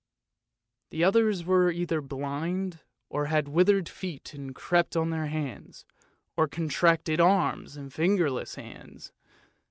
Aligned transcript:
The 0.89 1.03
others 1.03 1.45
were 1.45 1.69
either 1.69 2.01
blind, 2.01 2.79
or 3.07 3.25
had 3.27 3.47
withered 3.47 3.87
feet 3.87 4.33
and 4.33 4.55
crept 4.55 4.95
on 4.97 5.11
their 5.11 5.27
hands, 5.27 5.85
or 6.35 6.47
contracted 6.47 7.19
arms 7.19 7.77
and 7.77 7.93
fingerless 7.93 8.55
hands. 8.55 9.11